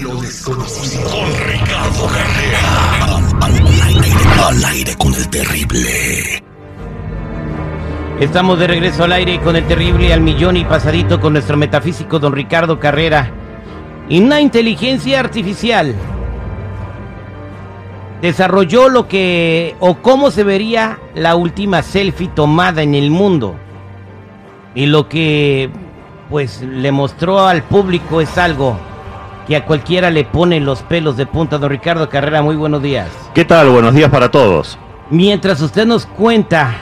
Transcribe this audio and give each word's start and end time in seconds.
desconocido. 0.00 1.10
Con 1.10 1.26
Ricardo 1.46 2.06
Carrera. 2.06 3.16
Al, 3.40 3.54
aire, 3.82 4.08
al 4.46 4.64
aire 4.64 4.94
con 4.96 5.14
el 5.14 5.28
terrible. 5.28 6.42
Estamos 8.20 8.58
de 8.58 8.66
regreso 8.68 9.04
al 9.04 9.12
aire 9.12 9.40
con 9.40 9.56
el 9.56 9.66
terrible 9.66 10.12
al 10.12 10.20
millón 10.20 10.56
y 10.56 10.64
pasadito 10.64 11.20
con 11.20 11.34
nuestro 11.34 11.56
metafísico 11.56 12.18
don 12.18 12.32
Ricardo 12.32 12.78
Carrera. 12.78 13.30
Y 14.08 14.20
una 14.20 14.40
inteligencia 14.40 15.20
artificial 15.20 15.94
desarrolló 18.22 18.88
lo 18.88 19.08
que 19.08 19.76
o 19.80 19.96
cómo 19.96 20.30
se 20.30 20.44
vería 20.44 20.98
la 21.14 21.34
última 21.34 21.82
selfie 21.82 22.28
tomada 22.28 22.82
en 22.82 22.94
el 22.94 23.10
mundo. 23.10 23.56
Y 24.74 24.86
lo 24.86 25.08
que 25.08 25.70
pues 26.30 26.62
le 26.62 26.92
mostró 26.92 27.46
al 27.46 27.62
público 27.62 28.22
es 28.22 28.38
algo 28.38 28.78
que 29.46 29.56
a 29.56 29.64
cualquiera 29.64 30.10
le 30.10 30.24
pone 30.24 30.60
los 30.60 30.82
pelos 30.82 31.16
de 31.16 31.24
punta. 31.26 31.58
Don 31.58 31.70
Ricardo 31.70 32.08
Carrera, 32.08 32.42
muy 32.42 32.56
buenos 32.56 32.82
días. 32.82 33.08
¿Qué 33.34 33.44
tal? 33.44 33.70
Buenos 33.70 33.94
días 33.94 34.10
para 34.10 34.28
todos. 34.30 34.78
Mientras 35.10 35.60
usted 35.60 35.86
nos 35.86 36.06
cuenta 36.06 36.74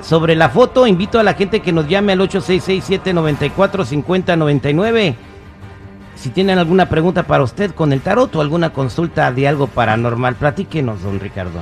sobre 0.00 0.36
la 0.36 0.48
foto, 0.48 0.86
invito 0.86 1.18
a 1.18 1.22
la 1.22 1.34
gente 1.34 1.60
que 1.60 1.72
nos 1.72 1.86
llame 1.88 2.12
al 2.12 2.20
866-794-5099. 2.20 5.16
Si 6.14 6.30
tienen 6.30 6.58
alguna 6.58 6.88
pregunta 6.88 7.24
para 7.24 7.42
usted 7.42 7.72
con 7.72 7.92
el 7.92 8.00
tarot 8.00 8.34
o 8.36 8.40
alguna 8.40 8.70
consulta 8.70 9.32
de 9.32 9.48
algo 9.48 9.66
paranormal, 9.66 10.36
platíquenos, 10.36 11.02
don 11.02 11.18
Ricardo. 11.18 11.60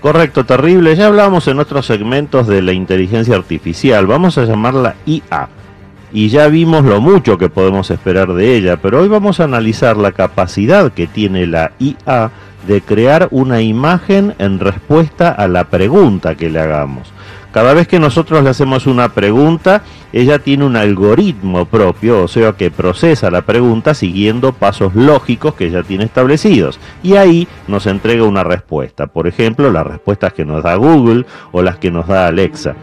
Correcto, 0.00 0.44
terrible. 0.44 0.96
Ya 0.96 1.06
hablamos 1.06 1.46
en 1.46 1.60
otros 1.60 1.86
segmentos 1.86 2.46
de 2.46 2.62
la 2.62 2.72
inteligencia 2.72 3.36
artificial. 3.36 4.06
Vamos 4.06 4.38
a 4.38 4.44
llamarla 4.44 4.94
IA. 5.04 5.48
Y 6.12 6.28
ya 6.28 6.48
vimos 6.48 6.84
lo 6.84 7.00
mucho 7.00 7.38
que 7.38 7.48
podemos 7.48 7.90
esperar 7.90 8.32
de 8.32 8.56
ella, 8.56 8.76
pero 8.76 9.00
hoy 9.00 9.08
vamos 9.08 9.38
a 9.38 9.44
analizar 9.44 9.96
la 9.96 10.12
capacidad 10.12 10.92
que 10.92 11.06
tiene 11.06 11.46
la 11.46 11.72
IA 11.78 12.30
de 12.66 12.80
crear 12.80 13.28
una 13.30 13.62
imagen 13.62 14.34
en 14.38 14.58
respuesta 14.58 15.30
a 15.30 15.48
la 15.48 15.64
pregunta 15.64 16.34
que 16.34 16.50
le 16.50 16.60
hagamos. 16.60 17.12
Cada 17.52 17.74
vez 17.74 17.88
que 17.88 17.98
nosotros 17.98 18.44
le 18.44 18.50
hacemos 18.50 18.86
una 18.86 19.08
pregunta, 19.08 19.82
ella 20.12 20.38
tiene 20.38 20.64
un 20.64 20.76
algoritmo 20.76 21.64
propio, 21.64 22.22
o 22.22 22.28
sea 22.28 22.52
que 22.52 22.70
procesa 22.70 23.28
la 23.28 23.42
pregunta 23.42 23.92
siguiendo 23.94 24.52
pasos 24.52 24.94
lógicos 24.94 25.54
que 25.54 25.68
ya 25.68 25.82
tiene 25.82 26.04
establecidos. 26.04 26.78
Y 27.02 27.14
ahí 27.14 27.48
nos 27.66 27.86
entrega 27.86 28.22
una 28.22 28.44
respuesta. 28.44 29.08
Por 29.08 29.26
ejemplo, 29.26 29.72
las 29.72 29.84
respuestas 29.84 30.32
que 30.32 30.44
nos 30.44 30.62
da 30.62 30.76
Google 30.76 31.26
o 31.50 31.62
las 31.62 31.78
que 31.78 31.90
nos 31.90 32.06
da 32.06 32.28
Alexa. 32.28 32.76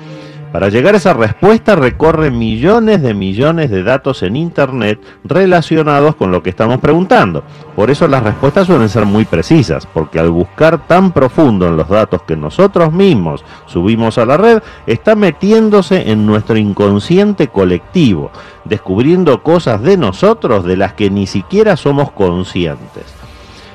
Para 0.51 0.69
llegar 0.69 0.93
a 0.93 0.97
esa 0.97 1.13
respuesta 1.13 1.75
recorre 1.75 2.31
millones 2.31 3.01
de 3.01 3.13
millones 3.13 3.69
de 3.69 3.83
datos 3.83 4.23
en 4.23 4.37
Internet 4.37 4.99
relacionados 5.25 6.15
con 6.15 6.31
lo 6.31 6.41
que 6.41 6.49
estamos 6.49 6.79
preguntando. 6.79 7.43
Por 7.75 7.91
eso 7.91 8.07
las 8.07 8.23
respuestas 8.23 8.65
suelen 8.65 8.87
ser 8.87 9.05
muy 9.05 9.25
precisas, 9.25 9.85
porque 9.85 10.19
al 10.19 10.29
buscar 10.29 10.87
tan 10.87 11.11
profundo 11.11 11.67
en 11.67 11.75
los 11.75 11.89
datos 11.89 12.21
que 12.23 12.37
nosotros 12.37 12.93
mismos 12.93 13.43
subimos 13.65 14.17
a 14.17 14.25
la 14.25 14.37
red, 14.37 14.63
está 14.87 15.15
metiéndose 15.15 16.09
en 16.11 16.25
nuestro 16.25 16.57
inconsciente 16.57 17.49
colectivo, 17.49 18.31
descubriendo 18.63 19.43
cosas 19.43 19.81
de 19.81 19.97
nosotros 19.97 20.63
de 20.63 20.77
las 20.77 20.93
que 20.93 21.09
ni 21.09 21.27
siquiera 21.27 21.75
somos 21.75 22.11
conscientes. 22.11 23.03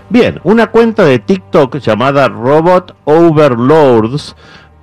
Bien, 0.09 0.41
una 0.45 0.67
cuenta 0.69 1.05
de 1.05 1.19
TikTok 1.19 1.79
llamada 1.79 2.29
Robot 2.29 2.97
Overlords 3.05 4.37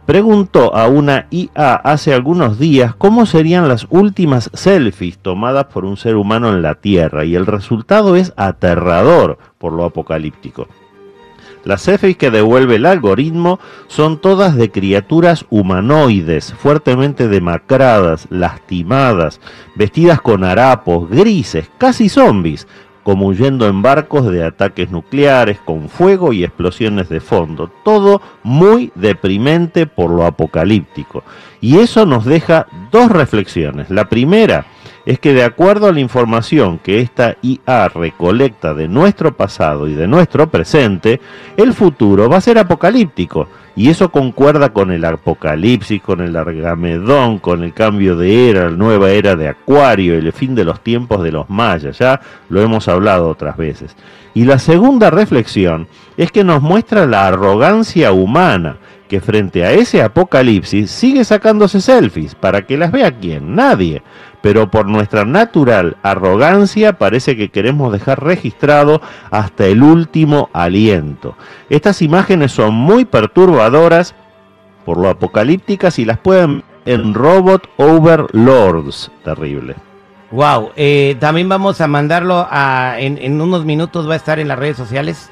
preguntó 0.10 0.76
a 0.76 0.88
una 0.88 1.28
IA 1.30 1.76
hace 1.76 2.16
algunos 2.16 2.58
días 2.58 2.96
cómo 2.96 3.28
serían 3.28 3.68
las 3.68 3.86
últimas 3.92 4.50
selfies 4.56 5.20
tomadas 5.20 5.66
por 5.66 5.86
un 5.86 5.98
ser 5.98 6.16
humano 6.16 6.50
en 6.50 6.64
la 6.64 6.74
Tierra 6.74 7.26
y 7.26 7.36
el 7.36 7.46
resultado 7.46 8.16
es 8.16 8.34
aterrador 8.36 9.38
por 9.60 9.72
lo 9.72 9.86
apocalíptico. 9.86 10.68
Las 11.64 11.84
selfies 11.84 12.18
que 12.18 12.32
devuelve 12.32 12.78
el 12.78 12.88
algoritmo 12.88 13.60
son 13.86 14.18
todas 14.18 14.56
de 14.56 14.72
criaturas 14.72 15.46
humanoides, 15.52 16.56
fuertemente 16.56 17.28
demacradas, 17.28 18.26
lastimadas, 18.32 19.40
vestidas 19.76 20.22
con 20.22 20.44
harapos, 20.44 21.08
grises, 21.08 21.70
casi 21.78 22.10
zombies, 22.10 22.68
como 23.10 23.26
huyendo 23.26 23.68
en 23.68 23.82
barcos 23.82 24.32
de 24.32 24.44
ataques 24.44 24.92
nucleares, 24.92 25.58
con 25.66 25.90
fuego 25.90 26.32
y 26.32 26.44
explosiones 26.44 27.10
de 27.10 27.20
fondo. 27.20 27.72
Todo 27.84 28.22
muy 28.44 28.92
deprimente 28.94 29.88
por 29.88 30.12
lo 30.12 30.28
apocalíptico. 30.28 31.24
Y 31.60 31.80
eso 31.80 32.06
nos 32.06 32.24
deja 32.24 32.68
dos 32.92 33.10
reflexiones. 33.10 33.90
La 33.90 34.10
primera 34.10 34.68
es 35.06 35.20
que 35.20 35.34
de 35.34 35.44
acuerdo 35.44 35.88
a 35.88 35.92
la 35.92 36.00
información 36.00 36.80
que 36.80 37.00
esta 37.00 37.38
IA 37.42 37.90
recolecta 37.90 38.74
de 38.74 38.88
nuestro 38.88 39.36
pasado 39.36 39.88
y 39.88 39.94
de 39.94 40.08
nuestro 40.08 40.50
presente, 40.50 41.20
el 41.58 41.74
futuro 41.74 42.30
va 42.30 42.38
a 42.38 42.42
ser 42.42 42.58
apocalíptico. 42.58 43.48
Y 43.76 43.90
eso 43.90 44.12
concuerda 44.12 44.74
con 44.74 44.92
el 44.92 45.06
apocalipsis, 45.06 46.02
con 46.02 46.20
el 46.20 46.36
argamedón, 46.36 47.40
con 47.40 47.64
el 47.64 47.74
cambio 47.74 48.18
de 48.18 48.50
era, 48.50 48.70
la 48.70 48.76
nueva 48.76 49.12
era 49.12 49.36
de 49.38 49.48
Acuario, 49.48 50.16
el 50.16 50.34
fin 50.34 50.54
de 50.54 50.66
los 50.66 50.82
tiempos 50.82 51.24
de 51.24 51.32
los 51.32 51.50
mayas, 51.50 51.98
ya 51.98 52.20
lo 52.50 52.62
hemos 52.62 52.90
hablado 52.90 53.30
otras 53.30 53.56
veces. 53.56 53.96
Y 54.34 54.44
la 54.44 54.60
segunda 54.60 55.10
reflexión 55.10 55.88
es 56.18 56.32
que 56.32 56.44
nos 56.44 56.62
muestra 56.62 57.06
la 57.06 57.28
arrogancia 57.28 58.12
humana, 58.12 58.78
que 59.10 59.20
frente 59.20 59.66
a 59.66 59.74
ese 59.74 60.02
apocalipsis 60.02 60.90
sigue 60.90 61.26
sacándose 61.26 61.82
selfies, 61.82 62.36
para 62.36 62.66
que 62.66 62.78
las 62.78 62.92
vea 62.92 63.12
quién, 63.12 63.56
nadie 63.56 64.02
pero 64.42 64.72
por 64.72 64.88
nuestra 64.88 65.26
natural 65.26 65.98
arrogancia 66.04 66.94
parece 66.98 67.36
que 67.36 67.50
queremos 67.50 67.92
dejar 67.92 68.24
registrado 68.24 69.02
hasta 69.32 69.66
el 69.66 69.84
último 69.84 70.50
aliento. 70.54 71.36
Estas 71.70 72.02
imágenes 72.02 72.52
son 72.52 72.74
muy 72.74 73.06
perturbadoras 73.06 74.16
por 74.86 74.98
lo 74.98 75.10
apocalípticas 75.10 76.00
y 76.00 76.06
las 76.06 76.20
pueden 76.20 76.64
en 76.86 77.14
Robot 77.14 77.70
Overlords. 77.78 79.12
Terrible. 79.24 79.76
Wow, 80.32 80.72
eh, 80.76 81.18
también 81.20 81.50
vamos 81.50 81.82
a 81.82 81.88
mandarlo 81.88 82.48
a, 82.50 82.96
en, 83.00 83.42
unos 83.42 83.66
minutos, 83.66 84.08
va 84.08 84.14
a 84.14 84.18
estar 84.18 84.40
en 84.40 84.48
las 84.48 84.60
redes 84.60 84.78
sociales 84.78 85.32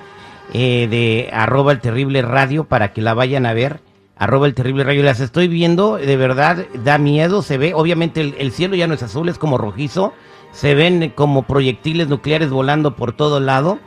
eh, 0.54 0.88
de 0.90 1.30
arroba 1.34 1.72
el 1.72 1.80
terrible 1.80 2.22
radio 2.22 2.64
para 2.64 2.94
que 2.94 3.02
la 3.02 3.14
vayan 3.14 3.46
a 3.46 3.54
ver 3.54 3.82
arroba 4.18 4.48
el 4.48 4.54
terrible 4.54 4.84
rayo. 4.84 5.04
Las 5.04 5.20
estoy 5.20 5.48
viendo, 5.48 5.98
de 5.98 6.18
verdad, 6.18 6.66
da 6.84 6.98
miedo, 6.98 7.42
se 7.42 7.58
ve, 7.58 7.74
obviamente 7.74 8.22
el, 8.22 8.52
cielo 8.52 8.76
ya 8.76 8.88
no 8.88 8.94
es 8.94 9.04
azul, 9.04 9.30
es 9.30 9.38
como 9.38 9.58
rojizo, 9.58 10.14
se 10.52 10.76
ven 10.76 11.12
como 11.16 11.44
proyectiles 11.44 12.08
nucleares 12.08 12.50
volando 12.50 12.96
por 12.96 13.14
todo 13.14 13.40
lado. 13.40 13.80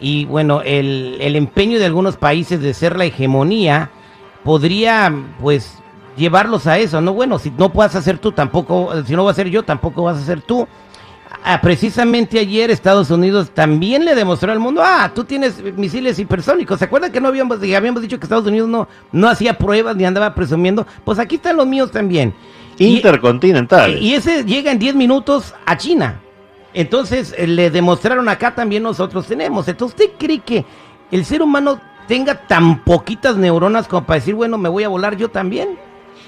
Y 0.00 0.24
bueno, 0.24 0.62
el, 0.62 1.16
el 1.20 1.36
empeño 1.36 1.78
de 1.78 1.86
algunos 1.86 2.16
países 2.16 2.60
de 2.60 2.74
ser 2.74 2.96
la 2.96 3.04
hegemonía 3.04 3.90
podría, 4.42 5.12
pues, 5.40 5.78
llevarlos 6.16 6.66
a 6.66 6.78
eso, 6.78 7.00
¿no? 7.00 7.12
Bueno, 7.12 7.38
si 7.38 7.50
no 7.50 7.72
puedas 7.72 7.94
hacer 7.94 8.18
tú, 8.18 8.32
tampoco, 8.32 8.90
si 9.04 9.14
no 9.14 9.24
va 9.24 9.30
a 9.30 9.34
ser 9.34 9.48
yo, 9.48 9.62
tampoco 9.62 10.02
vas 10.02 10.16
a 10.16 10.20
hacer 10.20 10.42
tú. 10.42 10.66
Ah, 11.44 11.60
precisamente 11.60 12.38
ayer 12.38 12.70
Estados 12.70 13.10
Unidos 13.10 13.50
también 13.50 14.04
le 14.04 14.14
demostró 14.14 14.52
al 14.52 14.60
mundo, 14.60 14.80
ah, 14.84 15.10
tú 15.12 15.24
tienes 15.24 15.60
misiles 15.76 16.16
hipersónicos. 16.18 16.78
¿Se 16.78 16.84
acuerdan 16.84 17.10
que 17.10 17.20
no 17.20 17.28
habíamos, 17.28 17.58
habíamos 17.58 18.00
dicho 18.00 18.18
que 18.18 18.26
Estados 18.26 18.46
Unidos 18.46 18.68
no, 18.68 18.88
no 19.10 19.28
hacía 19.28 19.58
pruebas 19.58 19.96
ni 19.96 20.04
andaba 20.04 20.34
presumiendo? 20.34 20.86
Pues 21.04 21.18
aquí 21.18 21.36
están 21.36 21.56
los 21.56 21.66
míos 21.66 21.90
también. 21.90 22.32
Intercontinental. 22.78 24.00
Y, 24.00 24.14
ese 24.14 24.44
llega 24.44 24.70
en 24.70 24.78
10 24.78 24.94
minutos 24.94 25.54
a 25.66 25.76
China. 25.76 26.20
Entonces 26.74 27.34
eh, 27.36 27.46
le 27.46 27.70
demostraron 27.70 28.28
acá 28.28 28.54
también 28.54 28.84
nosotros 28.84 29.26
tenemos. 29.26 29.66
Entonces, 29.66 29.98
¿usted 29.98 30.16
cree 30.16 30.38
que 30.38 30.64
el 31.10 31.24
ser 31.24 31.42
humano 31.42 31.80
tenga 32.06 32.46
tan 32.46 32.84
poquitas 32.84 33.36
neuronas 33.36 33.88
como 33.88 34.06
para 34.06 34.20
decir, 34.20 34.34
bueno, 34.34 34.58
me 34.58 34.68
voy 34.68 34.84
a 34.84 34.88
volar 34.88 35.16
yo 35.16 35.28
también? 35.28 35.76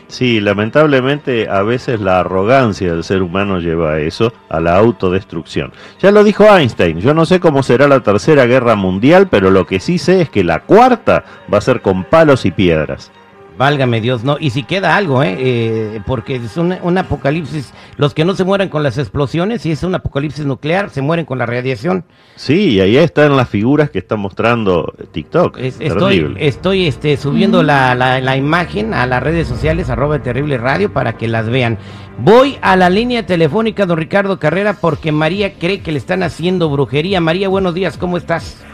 Sí, 0.09 0.41
lamentablemente 0.41 1.49
a 1.49 1.63
veces 1.63 2.01
la 2.01 2.21
arrogancia 2.21 2.93
del 2.93 3.05
ser 3.05 3.23
humano 3.23 3.59
lleva 3.59 3.93
a 3.93 4.01
eso, 4.01 4.33
a 4.49 4.61
la 4.61 4.77
autodestrucción. 4.77 5.73
Ya 6.01 6.11
lo 6.11 6.23
dijo 6.23 6.45
Einstein, 6.45 7.01
yo 7.01 7.15
no 7.15 7.27
sé 7.27 7.41
cómo 7.41 7.63
será 7.63 7.89
la 7.89 8.01
tercera 8.01 8.45
guerra 8.47 8.77
mundial, 8.77 9.29
pero 9.29 9.51
lo 9.51 9.67
que 9.67 9.81
sí 9.81 9.99
sé 9.99 10.21
es 10.21 10.31
que 10.31 10.45
la 10.45 10.61
cuarta 10.61 11.25
va 11.53 11.59
a 11.59 11.63
ser 11.63 11.81
con 11.81 12.05
palos 12.05 12.45
y 12.45 12.51
piedras. 12.51 13.11
Válgame 13.57 14.01
Dios, 14.01 14.25
no. 14.25 14.37
Y 14.41 14.51
si 14.51 14.65
queda 14.65 14.97
algo, 14.97 15.23
¿eh? 15.23 15.37
eh 15.39 16.01
porque 16.07 16.37
es 16.37 16.57
un, 16.57 16.73
apocalipsis. 16.99 17.73
Los 17.97 18.13
que 18.13 18.25
no 18.25 18.35
se 18.35 18.43
mueren 18.43 18.69
con 18.69 18.83
las 18.83 18.99
explosiones, 18.99 19.65
y 19.65 19.71
es 19.71 19.85
un 19.85 19.95
apocalipsis 19.95 20.45
nuclear, 20.45 20.91
se 20.91 21.03
mueren 21.03 21.25
con 21.25 21.39
la 21.39 21.47
radiación. 21.47 22.05
Sí, 22.35 22.71
y 22.71 22.81
ahí 22.81 22.97
están 22.97 23.37
las 23.37 23.49
figuras 23.49 23.91
que 23.91 23.99
está 23.99 24.17
mostrando 24.17 24.93
TikTok. 25.13 25.59
estoy 25.59 26.35
estoy 26.39 26.87
este, 26.87 27.17
subiendo 27.17 27.63
la, 27.63 27.95
la, 27.95 28.37
imagen 28.37 28.93
a 28.93 29.07
las 29.07 29.23
redes 29.23 29.47
sociales, 29.47 29.89
arroba 29.89 30.21
terrible 30.21 30.59
radio, 30.59 30.93
para 30.93 31.17
que 31.17 31.29
las 31.29 31.49
vean. 31.49 31.79
Voy 32.19 32.59
a 32.61 32.77
la 32.77 32.91
línea 32.91 33.25
telefónica, 33.25 33.87
don 33.87 33.99
Ricardo 33.99 34.41
Carrera, 34.41 34.79
porque 34.81 35.13
María 35.13 35.55
cree 35.55 35.81
que 35.81 35.93
le 35.93 35.99
están 35.99 36.25
haciendo 36.25 36.71
brujería. 36.71 37.21
María, 37.21 37.49
buenos 37.49 37.75
días, 37.75 37.99
¿cómo 37.99 38.17
estás? 38.17 38.65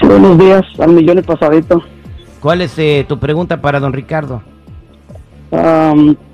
Sí, 0.00 0.06
buenos 0.06 0.38
días, 0.38 0.62
al 0.78 0.92
millón 0.92 1.16
de 1.16 1.22
pasadito. 1.22 1.82
¿Cuál 2.44 2.60
es 2.60 2.78
eh, 2.78 3.06
tu 3.08 3.18
pregunta 3.18 3.62
para 3.62 3.80
don 3.80 3.94
Ricardo? 3.94 4.42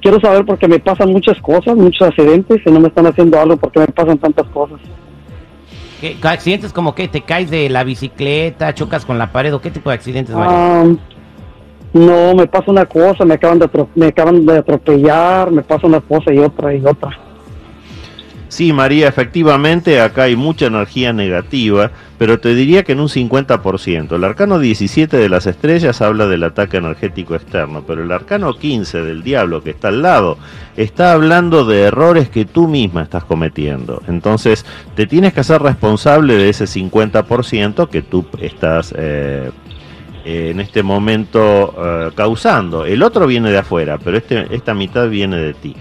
quiero 0.01 0.19
saber 0.21 0.45
por 0.45 0.59
qué 0.59 0.67
me 0.67 0.81
pasan 0.81 1.13
muchas 1.13 1.39
cosas, 1.41 1.77
muchos 1.77 2.09
accidentes 2.09 2.61
y 2.67 2.71
no 2.73 2.81
me 2.81 2.89
están 2.89 3.07
haciendo 3.07 3.39
algo 3.39 3.57
porque 3.57 3.79
me 3.79 3.87
pasan 3.87 4.19
tantas 4.19 4.49
cosas. 4.49 4.81
¿Qué, 6.01 6.17
¿Accidentes 6.21 6.73
como 6.73 6.97
que 6.97 7.07
te 7.07 7.21
caes 7.21 7.49
de 7.49 7.69
la 7.69 7.85
bicicleta, 7.85 8.75
chocas 8.75 9.05
con 9.05 9.19
la 9.19 9.31
pared 9.31 9.55
o 9.55 9.61
qué 9.61 9.71
tipo 9.71 9.91
de 9.91 9.95
accidentes, 9.95 10.35
Mario? 10.35 10.99
No, 11.93 12.35
me 12.35 12.49
pasa 12.49 12.73
una 12.73 12.87
cosa, 12.87 13.25
me 13.25 13.35
acaban, 13.35 13.61
de 13.61 13.71
me 13.95 14.07
acaban 14.07 14.45
de 14.45 14.59
atropellar, 14.59 15.53
me 15.53 15.63
pasa 15.63 15.87
una 15.87 16.01
cosa 16.01 16.33
y 16.33 16.39
otra 16.39 16.75
y 16.75 16.85
otra. 16.85 17.17
Sí, 18.51 18.73
María, 18.73 19.07
efectivamente 19.07 20.01
acá 20.01 20.25
hay 20.25 20.35
mucha 20.35 20.67
energía 20.67 21.13
negativa, 21.13 21.93
pero 22.19 22.41
te 22.41 22.53
diría 22.53 22.83
que 22.83 22.93
en 22.93 23.01
un 23.01 23.07
50%. 23.09 24.17
El 24.17 24.25
arcano 24.25 24.59
17 24.59 25.17
de 25.17 25.29
las 25.29 25.47
estrellas 25.47 26.03
habla 26.03 26.27
del 26.27 26.43
ataque 26.43 26.79
energético 26.79 27.37
externo, 27.37 27.85
pero 27.87 28.03
el 28.03 28.11
arcano 28.11 28.53
15 28.53 29.03
del 29.03 29.23
diablo 29.23 29.63
que 29.63 29.71
está 29.71 29.87
al 29.89 30.03
lado 30.03 30.37
está 30.77 31.13
hablando 31.13 31.65
de 31.65 31.83
errores 31.83 32.29
que 32.29 32.45
tú 32.45 32.67
misma 32.67 33.05
estás 33.05 33.23
cometiendo. 33.23 34.03
Entonces, 34.09 34.67
te 34.97 35.07
tienes 35.07 35.33
que 35.33 35.41
hacer 35.41 35.63
responsable 35.63 36.35
de 36.35 36.49
ese 36.49 36.65
50% 36.65 37.89
que 37.89 38.03
tú 38.03 38.27
estás... 38.41 38.93
eh, 38.99 39.53
en 40.25 40.61
este 40.61 40.83
momento 40.83 41.75
eh, 41.79 42.11
causando. 42.15 42.85
El 42.85 43.03
otro 43.03 43.27
viene 43.27 43.51
de 43.51 43.59
afuera, 43.59 43.97
pero 43.97 44.19
este, 44.19 44.55
esta 44.55 44.75
mitad 44.75 45.09
viene 45.09 45.39
de 45.39 45.55
ti. 45.55 45.75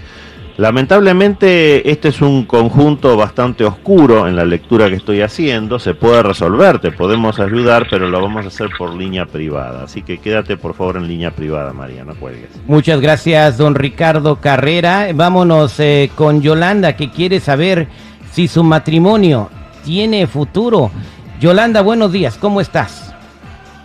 Lamentablemente 0.59 1.89
este 1.89 2.09
es 2.09 2.21
un 2.21 2.43
conjunto 2.43 3.15
bastante 3.15 3.63
oscuro 3.63 4.27
en 4.27 4.35
la 4.35 4.43
lectura 4.43 4.89
que 4.89 4.95
estoy 4.95 5.21
haciendo, 5.21 5.79
se 5.79 5.93
puede 5.93 6.21
resolver, 6.21 6.79
te 6.79 6.91
podemos 6.91 7.39
ayudar, 7.39 7.87
pero 7.89 8.09
lo 8.09 8.21
vamos 8.21 8.43
a 8.43 8.49
hacer 8.49 8.67
por 8.77 8.93
línea 8.93 9.25
privada. 9.25 9.85
Así 9.85 10.01
que 10.01 10.17
quédate 10.17 10.57
por 10.57 10.73
favor 10.73 10.97
en 10.97 11.07
línea 11.07 11.31
privada, 11.31 11.71
María, 11.71 12.03
no 12.03 12.13
cuelgues. 12.13 12.49
Muchas 12.67 12.99
gracias, 12.99 13.57
don 13.57 13.73
Ricardo 13.73 14.41
Carrera. 14.41 15.07
Vámonos 15.15 15.79
eh, 15.79 16.11
con 16.13 16.41
Yolanda, 16.41 16.97
que 16.97 17.09
quiere 17.09 17.39
saber 17.39 17.87
si 18.33 18.49
su 18.49 18.61
matrimonio 18.61 19.49
tiene 19.85 20.27
futuro. 20.27 20.91
Yolanda, 21.39 21.79
buenos 21.79 22.11
días, 22.11 22.37
¿cómo 22.37 22.59
estás? 22.59 23.15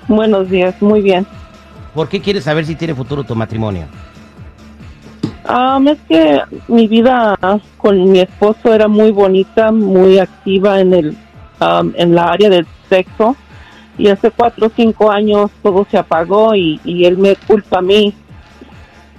Buenos 0.09 0.51
días, 0.51 0.75
muy 0.83 1.03
bien. 1.03 1.25
¿Por 1.95 2.09
qué 2.09 2.21
quieres 2.21 2.43
saber 2.43 2.67
si 2.67 2.75
tiene 2.75 2.97
futuro 2.97 3.23
tu 3.23 3.37
matrimonio? 3.37 3.87
Am, 5.47 5.89
es 5.89 5.99
que 6.09 6.41
mi 6.69 6.89
vida 6.89 7.37
con 7.77 8.11
mi 8.11 8.21
esposo 8.21 8.73
era 8.73 8.89
muy 8.89 9.11
bonita, 9.11 9.71
muy 9.71 10.19
activa 10.19 10.81
en 10.81 10.95
el 10.95 11.19
am, 11.61 11.93
en 11.97 12.15
la 12.15 12.33
área 12.33 12.49
del 12.49 12.67
sexo 12.89 13.37
y 13.99 14.09
hace 14.09 14.31
cuatro 14.31 14.67
o 14.67 14.73
cinco 14.75 15.11
años 15.11 15.51
todo 15.63 15.87
se 15.91 15.99
apagó 15.99 16.55
y, 16.55 16.81
y 16.85 17.05
él 17.05 17.19
me 17.19 17.37
culpa 17.37 17.79
a 17.79 17.83
mí, 17.83 18.15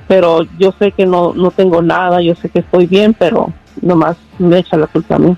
pero 0.07 0.41
yo 0.57 0.73
sé 0.79 0.91
que 0.91 1.05
no 1.05 1.33
no 1.33 1.51
tengo 1.51 1.81
nada, 1.81 2.21
yo 2.21 2.35
sé 2.35 2.49
que 2.49 2.59
estoy 2.59 2.87
bien, 2.87 3.13
pero 3.13 3.53
nomás 3.81 4.17
me 4.39 4.59
echa 4.59 4.77
la 4.77 4.87
culpa 4.87 5.15
a 5.15 5.19
mí. 5.19 5.37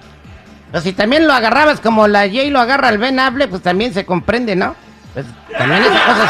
Pues 0.72 0.84
si 0.84 0.94
también 0.94 1.28
lo 1.28 1.34
agarrabas 1.34 1.80
como 1.82 2.08
la 2.08 2.22
Jay 2.22 2.50
lo 2.50 2.60
agarra 2.60 2.90
al 2.90 2.98
Ben 2.98 3.20
Hable, 3.20 3.48
pues 3.48 3.62
también 3.62 3.94
se 3.94 4.06
comprende, 4.06 4.56
¿no? 4.56 4.76
Pues 5.14 5.26
también 5.58 5.82
esas 5.82 6.02
cosas, 6.02 6.30